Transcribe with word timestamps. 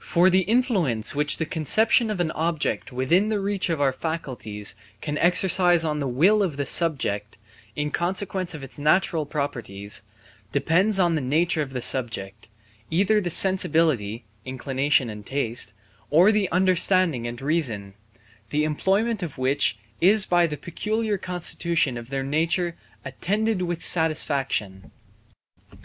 For 0.00 0.28
the 0.28 0.40
influence 0.40 1.14
which 1.14 1.36
the 1.36 1.46
conception 1.46 2.10
of 2.10 2.18
an 2.18 2.32
object 2.32 2.90
within 2.90 3.28
the 3.28 3.38
reach 3.38 3.68
of 3.70 3.80
our 3.80 3.92
faculties 3.92 4.74
can 5.00 5.16
exercise 5.18 5.84
on 5.84 6.00
the 6.00 6.08
will 6.08 6.42
of 6.42 6.56
the 6.56 6.66
subject, 6.66 7.38
in 7.76 7.92
consequence 7.92 8.54
of 8.54 8.64
its 8.64 8.76
natural 8.76 9.24
properties, 9.24 10.02
depends 10.50 10.98
on 10.98 11.14
the 11.14 11.20
nature 11.20 11.62
of 11.62 11.70
the 11.74 11.80
subject, 11.80 12.48
either 12.90 13.20
the 13.20 13.30
sensibility 13.30 14.24
(inclination 14.44 15.08
and 15.08 15.24
taste), 15.26 15.74
or 16.10 16.32
the 16.32 16.50
understanding 16.50 17.28
and 17.28 17.40
reason, 17.40 17.94
the 18.50 18.64
employment 18.64 19.22
of 19.22 19.38
which 19.38 19.78
is 20.00 20.26
by 20.26 20.44
the 20.48 20.56
peculiar 20.56 21.16
constitution 21.16 21.96
of 21.96 22.10
their 22.10 22.24
nature 22.24 22.74
attended 23.04 23.62
with 23.62 23.84
satisfaction. 23.86 24.90